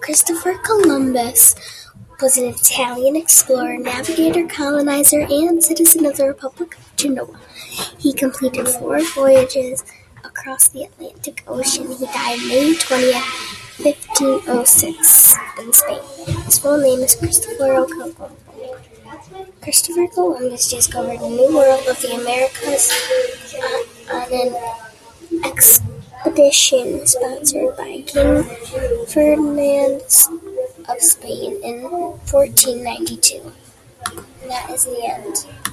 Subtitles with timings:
[0.00, 1.54] Christopher Columbus
[2.20, 7.38] was an Italian explorer, navigator, colonizer, and citizen of the Republic of Genoa.
[7.96, 9.84] He completed four voyages
[10.24, 11.86] across the Atlantic Ocean.
[11.92, 13.22] He died May twentieth,
[13.76, 16.00] fifteen oh six, in Spain.
[16.44, 18.32] His full name is Cristoforo Colombo.
[19.62, 22.90] Christopher Columbus discovered the New World of the Americas
[24.10, 25.44] on, on an
[26.26, 28.42] expedition sponsored by King
[29.06, 30.02] Ferdinand
[30.88, 33.52] of Spain in fourteen ninety two.
[34.42, 35.46] And that is the end.